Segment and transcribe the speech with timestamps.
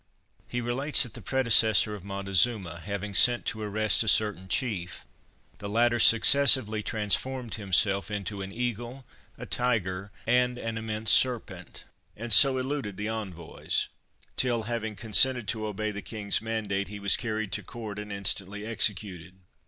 [0.47, 5.05] He relates that the predecessor of Montezuma, having sent to arrest a certain chief,
[5.59, 9.05] the latter successively transformed himself into an eagle,
[9.37, 11.85] a tiger, and an immense serpent;
[12.17, 13.89] and so eluded the envoys,
[14.35, 18.65] till, having consented to obey the king's mandate, he was carried to court and instantly
[18.65, 19.35] executed.